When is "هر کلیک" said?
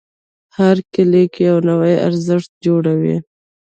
0.57-1.33